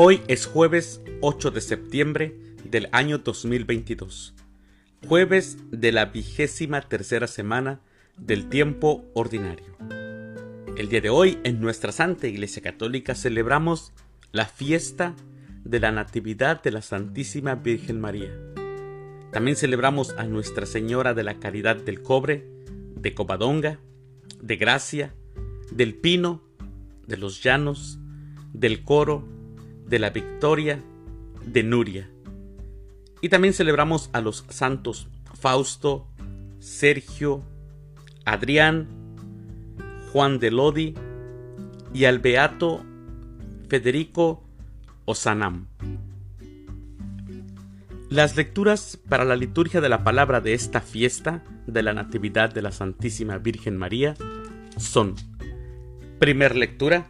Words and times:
Hoy 0.00 0.22
es 0.28 0.46
jueves 0.46 1.02
8 1.22 1.50
de 1.50 1.60
septiembre 1.60 2.38
del 2.62 2.88
año 2.92 3.18
2022, 3.18 4.32
jueves 5.08 5.58
de 5.72 5.90
la 5.90 6.04
vigésima 6.04 6.82
tercera 6.82 7.26
semana 7.26 7.80
del 8.16 8.48
tiempo 8.48 9.04
ordinario. 9.14 9.76
El 10.76 10.88
día 10.88 11.00
de 11.00 11.10
hoy 11.10 11.40
en 11.42 11.60
nuestra 11.60 11.90
Santa 11.90 12.28
Iglesia 12.28 12.62
Católica 12.62 13.16
celebramos 13.16 13.92
la 14.30 14.46
fiesta 14.46 15.16
de 15.64 15.80
la 15.80 15.90
Natividad 15.90 16.62
de 16.62 16.70
la 16.70 16.82
Santísima 16.82 17.56
Virgen 17.56 18.00
María. 18.00 18.30
También 19.32 19.56
celebramos 19.56 20.14
a 20.16 20.22
Nuestra 20.22 20.66
Señora 20.66 21.12
de 21.12 21.24
la 21.24 21.40
Caridad 21.40 21.74
del 21.74 22.02
Cobre, 22.02 22.48
de 22.94 23.14
Covadonga, 23.14 23.80
de 24.40 24.56
Gracia, 24.58 25.12
del 25.72 25.96
Pino, 25.96 26.44
de 27.08 27.16
los 27.16 27.42
Llanos, 27.42 27.98
del 28.52 28.84
Coro, 28.84 29.37
de 29.88 29.98
la 29.98 30.10
Victoria, 30.10 30.82
de 31.44 31.62
Nuria. 31.62 32.10
Y 33.20 33.28
también 33.28 33.54
celebramos 33.54 34.10
a 34.12 34.20
los 34.20 34.44
santos 34.48 35.08
Fausto, 35.34 36.06
Sergio, 36.58 37.42
Adrián, 38.24 38.88
Juan 40.12 40.38
de 40.38 40.50
Lodi 40.50 40.94
y 41.94 42.04
al 42.04 42.18
beato 42.18 42.84
Federico 43.68 44.44
Osanam. 45.04 45.68
Las 48.10 48.36
lecturas 48.36 48.98
para 49.08 49.24
la 49.24 49.36
liturgia 49.36 49.80
de 49.80 49.88
la 49.88 50.02
palabra 50.02 50.40
de 50.40 50.54
esta 50.54 50.80
fiesta 50.80 51.44
de 51.66 51.82
la 51.82 51.92
Natividad 51.92 52.52
de 52.52 52.62
la 52.62 52.72
Santísima 52.72 53.36
Virgen 53.38 53.76
María 53.76 54.14
son: 54.78 55.14
Primer 56.18 56.56
lectura, 56.56 57.08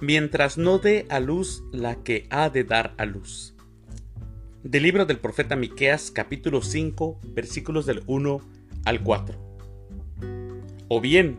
mientras 0.00 0.56
no 0.56 0.78
dé 0.78 1.06
a 1.10 1.20
luz 1.20 1.62
la 1.72 2.02
que 2.02 2.26
ha 2.30 2.48
de 2.50 2.64
dar 2.64 2.94
a 2.96 3.04
luz. 3.04 3.54
Del 4.62 4.82
libro 4.82 5.06
del 5.06 5.18
profeta 5.18 5.56
Miqueas, 5.56 6.10
capítulo 6.10 6.62
5, 6.62 7.20
versículos 7.34 7.86
del 7.86 8.02
1 8.06 8.40
al 8.84 9.02
4. 9.02 9.38
O 10.88 11.00
bien, 11.00 11.36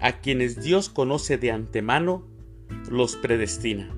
a 0.00 0.20
quienes 0.20 0.62
Dios 0.62 0.88
conoce 0.88 1.38
de 1.38 1.52
antemano, 1.52 2.26
los 2.90 3.16
predestina. 3.16 3.94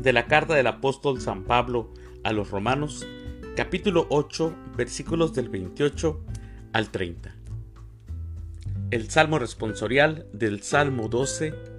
De 0.00 0.12
la 0.12 0.26
carta 0.26 0.54
del 0.54 0.66
apóstol 0.66 1.20
San 1.20 1.44
Pablo 1.44 1.92
a 2.22 2.32
los 2.32 2.50
Romanos, 2.50 3.06
capítulo 3.56 4.06
8, 4.10 4.54
versículos 4.76 5.34
del 5.34 5.48
28 5.48 6.24
al 6.72 6.90
30. 6.90 7.34
El 8.90 9.10
salmo 9.10 9.38
responsorial 9.38 10.26
del 10.32 10.62
Salmo 10.62 11.08
12 11.08 11.75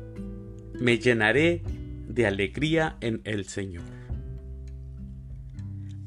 me 0.80 1.00
llenaré 1.00 1.64
de 2.08 2.25
alegría 2.25 2.97
en 3.02 3.22
el 3.23 3.45
Señor. 3.45 3.83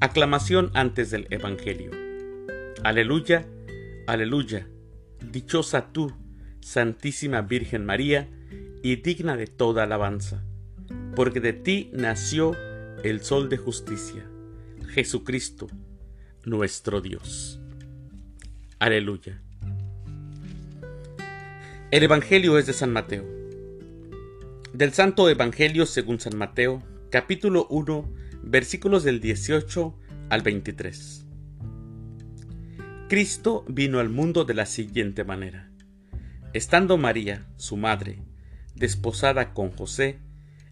Aclamación 0.01 0.71
antes 0.75 1.11
del 1.11 1.27
Evangelio. 1.31 1.91
Aleluya, 2.83 3.47
aleluya, 4.07 4.67
dichosa 5.31 5.93
tú, 5.93 6.13
Santísima 6.61 7.43
Virgen 7.43 7.85
María, 7.85 8.29
y 8.83 8.97
digna 8.97 9.37
de 9.37 9.47
toda 9.47 9.83
alabanza, 9.83 10.43
porque 11.15 11.41
de 11.41 11.53
ti 11.53 11.91
nació 11.93 12.57
el 13.05 13.21
Sol 13.21 13.51
de 13.51 13.59
justicia, 13.59 14.25
Jesucristo, 14.89 15.67
nuestro 16.45 17.03
Dios. 17.03 17.61
Aleluya. 18.79 19.43
El 21.91 22.05
Evangelio 22.05 22.57
es 22.57 22.67
de 22.67 22.73
San 22.73 22.93
Mateo 22.93 23.40
del 24.81 24.95
Santo 24.95 25.29
Evangelio 25.29 25.85
según 25.85 26.21
San 26.21 26.39
Mateo, 26.39 26.83
capítulo 27.11 27.67
1, 27.69 28.15
versículos 28.45 29.05
del 29.05 29.21
18 29.21 29.95
al 30.31 30.41
23. 30.41 31.27
Cristo 33.07 33.63
vino 33.69 33.99
al 33.99 34.09
mundo 34.09 34.47
de 34.47 34.55
la 34.55 34.65
siguiente 34.65 35.23
manera. 35.23 35.71
Estando 36.55 36.97
María, 36.97 37.47
su 37.59 37.77
madre, 37.77 38.23
desposada 38.75 39.53
con 39.53 39.71
José, 39.71 40.19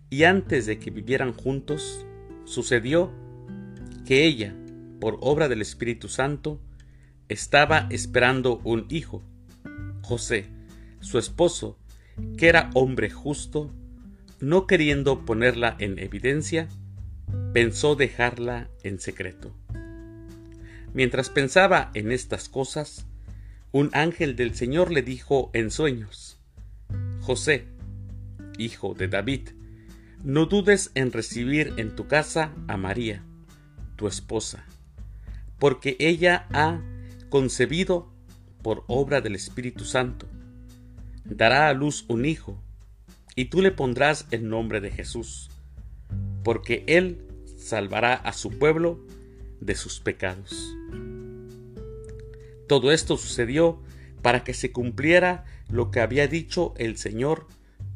y 0.09 0.23
antes 0.23 0.65
de 0.65 0.79
que 0.79 0.91
vivieran 0.91 1.35
juntos, 1.35 2.07
sucedió 2.47 3.13
que 4.07 4.25
ella, 4.25 4.57
por 5.01 5.19
obra 5.21 5.51
del 5.51 5.61
Espíritu 5.61 6.09
Santo, 6.09 6.63
estaba 7.29 7.87
esperando 7.91 8.63
un 8.65 8.87
hijo. 8.89 9.23
José, 10.01 10.47
su 11.01 11.19
esposo, 11.19 11.79
que 12.39 12.49
era 12.49 12.71
hombre 12.73 13.11
justo, 13.11 13.71
no 14.41 14.67
queriendo 14.67 15.25
ponerla 15.25 15.77
en 15.79 15.99
evidencia, 15.99 16.69
pensó 17.53 17.97
dejarla 17.97 18.69
en 18.83 19.01
secreto. 19.01 19.55
Mientras 20.95 21.31
pensaba 21.31 21.91
en 21.95 22.13
estas 22.13 22.49
cosas, 22.49 23.07
un 23.73 23.91
ángel 23.93 24.37
del 24.37 24.55
Señor 24.55 24.91
le 24.91 25.03
dijo 25.03 25.51
en 25.53 25.71
sueños, 25.71 26.39
José, 27.21 27.67
hijo 28.59 28.95
de 28.95 29.09
David, 29.09 29.51
no 30.25 30.47
dudes 30.47 30.91
en 30.95 31.13
recibir 31.13 31.75
en 31.77 31.95
tu 31.95 32.09
casa 32.09 32.53
a 32.67 32.77
María, 32.77 33.23
tu 33.97 34.09
esposa, 34.09 34.65
porque 35.59 35.97
ella 36.01 36.47
ha 36.53 36.81
concebido 37.29 38.13
por 38.63 38.85
obra 38.89 39.21
del 39.21 39.35
Espíritu 39.35 39.85
Santo. 39.85 40.27
Dará 41.25 41.69
a 41.69 41.75
luz 41.75 42.05
un 42.09 42.25
hijo, 42.25 42.63
y 43.39 43.45
tú 43.45 43.63
le 43.63 43.71
pondrás 43.71 44.27
el 44.33 44.49
nombre 44.49 44.81
de 44.81 44.91
Jesús, 44.91 45.49
porque 46.43 46.83
Él 46.89 47.25
salvará 47.57 48.15
a 48.15 48.33
su 48.33 48.51
pueblo 48.59 48.99
de 49.61 49.77
sus 49.77 50.01
pecados. 50.01 50.75
Todo 52.67 52.91
esto 52.91 53.17
sucedió 53.17 53.81
para 54.23 54.43
que 54.43 54.55
se 54.55 54.73
cumpliera 54.73 55.45
lo 55.71 55.93
que 55.93 56.01
había 56.01 56.27
dicho 56.27 56.75
el 56.79 56.97
Señor 56.97 57.47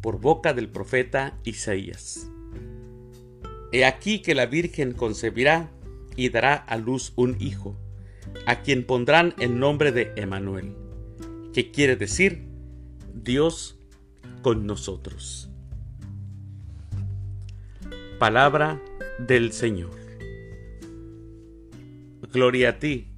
por 0.01 0.21
boca 0.21 0.55
del 0.55 0.69
profeta 0.69 1.37
Isaías. 1.43 2.31
He 3.73 3.85
aquí 3.85 4.23
que 4.23 4.37
la 4.37 4.47
Virgen 4.47 4.93
concebirá 4.93 5.73
y 6.15 6.29
dará 6.29 6.55
a 6.55 6.77
luz 6.77 7.15
un 7.17 7.37
hijo, 7.41 7.77
a 8.47 8.63
quien 8.63 8.87
pondrán 8.87 9.35
el 9.41 9.59
nombre 9.59 9.91
de 9.91 10.13
Emanuel, 10.15 10.77
que 11.53 11.73
quiere 11.73 11.97
decir 11.97 12.47
Dios 13.13 13.82
con 14.43 14.67
nosotros. 14.67 15.49
Palabra 18.19 18.81
del 19.19 19.53
Señor. 19.53 19.91
Gloria 22.33 22.71
a 22.71 22.79
ti, 22.79 23.09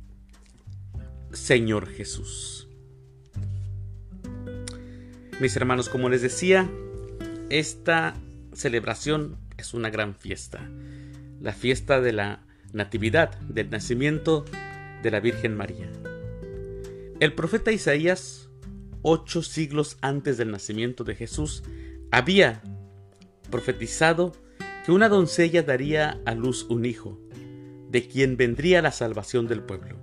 Señor 1.33 1.89
Jesús. 1.89 2.69
Mis 5.41 5.57
hermanos, 5.57 5.89
como 5.89 6.09
les 6.09 6.23
decía, 6.23 6.71
esta 7.51 8.15
celebración 8.53 9.37
es 9.57 9.75
una 9.75 9.91
gran 9.91 10.15
fiesta. 10.15 10.69
La 11.41 11.53
fiesta 11.53 12.01
de 12.01 12.13
la 12.13 12.41
Natividad, 12.73 13.39
del 13.41 13.71
nacimiento 13.71 14.45
de 15.03 15.11
la 15.11 15.21
Virgen 15.21 15.57
María. 15.57 15.89
El 17.21 17.33
profeta 17.33 17.71
Isaías 17.71 18.49
ocho 19.05 19.43
siglos 19.43 19.99
antes 20.01 20.39
del 20.39 20.51
nacimiento 20.51 21.05
de 21.05 21.15
Jesús, 21.15 21.63
había 22.11 22.63
profetizado 23.51 24.33
que 24.85 24.93
una 24.93 25.09
doncella 25.09 25.63
daría 25.63 26.21
a 26.25 26.35
luz 26.35 26.65
un 26.71 26.87
hijo, 26.87 27.21
de 27.91 28.09
quien 28.09 28.37
vendría 28.37 28.81
la 28.83 28.91
salvación 28.91 29.47
del 29.47 29.63
pueblo. 29.63 29.97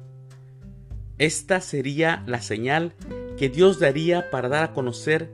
Esta 1.17 1.61
sería 1.61 2.23
la 2.27 2.41
señal 2.41 2.93
que 3.37 3.49
Dios 3.49 3.79
daría 3.79 4.29
para 4.29 4.49
dar 4.49 4.63
a 4.63 4.73
conocer 4.73 5.31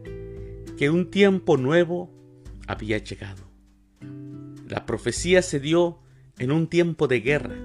que 0.77 0.89
un 0.89 1.11
tiempo 1.11 1.57
nuevo 1.57 2.09
había 2.67 2.97
llegado. 2.99 3.43
La 4.69 4.85
profecía 4.85 5.41
se 5.41 5.59
dio 5.59 5.99
en 6.39 6.51
un 6.51 6.67
tiempo 6.67 7.07
de 7.07 7.19
guerra. 7.19 7.55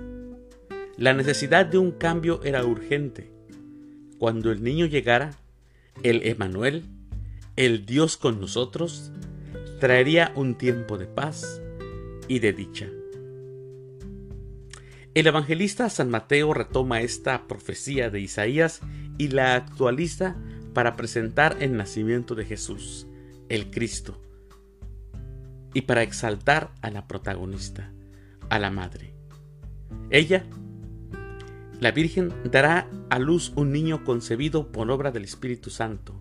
La 0.97 1.13
necesidad 1.13 1.67
de 1.67 1.79
un 1.79 1.93
cambio 1.93 2.43
era 2.43 2.65
urgente. 2.65 3.31
Cuando 4.19 4.51
el 4.51 4.63
niño 4.63 4.87
llegara, 4.87 5.37
el 6.03 6.27
Emanuel, 6.27 6.85
el 7.57 7.87
Dios 7.87 8.17
con 8.17 8.41
nosotros, 8.41 9.13
traería 9.81 10.33
un 10.37 10.57
tiempo 10.57 10.99
de 10.99 11.07
paz 11.07 11.61
y 12.29 12.39
de 12.39 12.53
dicha. 12.53 12.89
El 15.15 15.27
evangelista 15.27 15.91
San 15.91 16.09
Mateo 16.09 16.55
retoma 16.55 17.03
esta 17.03 17.47
profecía 17.47 18.09
de 18.09 18.21
Isaías 18.21 18.81
y 19.19 19.29
la 19.29 19.55
actualiza 19.55 20.37
para 20.73 20.97
presentar 20.97 21.57
el 21.61 21.77
nacimiento 21.77 22.35
de 22.35 22.47
Jesús, 22.47 23.07
el 23.51 23.71
Cristo, 23.71 24.19
y 25.75 25.83
para 25.83 26.03
exaltar 26.03 26.73
a 26.81 26.91
la 26.91 27.07
protagonista, 27.07 27.93
a 28.49 28.59
la 28.59 28.71
madre. 28.71 29.15
Ella 30.11 30.45
la 31.83 31.91
Virgen 31.91 32.33
dará 32.45 32.89
a 33.11 33.19
luz 33.19 33.53
un 33.57 33.73
niño 33.73 34.05
concebido 34.05 34.71
por 34.71 34.89
obra 34.89 35.11
del 35.11 35.25
Espíritu 35.25 35.69
Santo. 35.69 36.15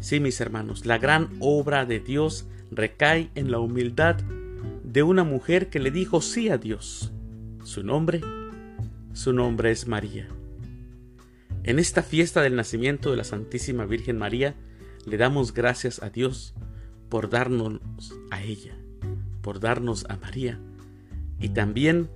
Sí, 0.00 0.18
mis 0.18 0.40
hermanos, 0.40 0.86
la 0.86 0.98
gran 0.98 1.28
obra 1.38 1.86
de 1.86 2.00
Dios 2.00 2.48
recae 2.72 3.30
en 3.36 3.52
la 3.52 3.60
humildad 3.60 4.16
de 4.82 5.04
una 5.04 5.22
mujer 5.22 5.70
que 5.70 5.78
le 5.78 5.92
dijo 5.92 6.20
sí 6.20 6.48
a 6.48 6.58
Dios. 6.58 7.12
Su 7.62 7.84
nombre, 7.84 8.22
su 9.12 9.32
nombre 9.32 9.70
es 9.70 9.86
María. 9.86 10.26
En 11.62 11.78
esta 11.78 12.02
fiesta 12.02 12.42
del 12.42 12.56
nacimiento 12.56 13.12
de 13.12 13.18
la 13.18 13.24
Santísima 13.24 13.84
Virgen 13.84 14.18
María, 14.18 14.56
le 15.06 15.16
damos 15.16 15.54
gracias 15.54 16.02
a 16.02 16.10
Dios 16.10 16.54
por 17.08 17.30
darnos 17.30 17.78
a 18.32 18.42
ella, 18.42 18.76
por 19.42 19.60
darnos 19.60 20.06
a 20.08 20.16
María 20.16 20.58
y 21.38 21.50
también 21.50 22.10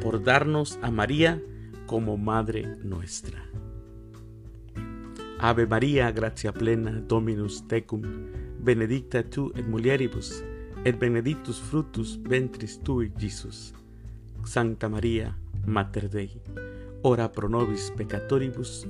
por 0.00 0.24
darnos 0.24 0.78
a 0.80 0.90
María 0.90 1.42
como 1.86 2.16
Madre 2.16 2.76
nuestra. 2.82 3.44
Ave 5.38 5.66
María, 5.66 6.10
gracia 6.12 6.52
plena, 6.52 6.92
Dominus 7.06 7.66
tecum, 7.68 8.02
benedicta 8.60 9.22
tu 9.22 9.52
et 9.54 9.66
mulieribus, 9.66 10.42
et 10.84 10.98
benedictus 10.98 11.60
fructus 11.60 12.18
ventris 12.22 12.80
tui, 12.82 13.12
Jesus. 13.18 13.74
Sancta 14.44 14.88
María, 14.88 15.36
Mater 15.66 16.08
Dei, 16.08 16.40
ora 17.02 17.30
pro 17.32 17.48
nobis 17.48 17.92
peccatoribus, 17.96 18.86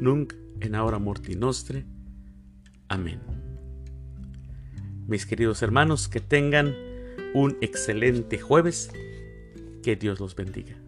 nunc 0.00 0.34
en 0.60 0.74
hora 0.74 0.98
morti 0.98 1.34
nostre. 1.34 1.84
Amén. 2.88 3.20
Mis 5.06 5.24
queridos 5.24 5.62
hermanos, 5.62 6.08
que 6.08 6.20
tengan 6.20 6.74
un 7.32 7.56
excelente 7.60 8.38
jueves. 8.38 8.90
Que 9.82 9.94
Dios 9.94 10.18
los 10.18 10.34
bendiga. 10.34 10.85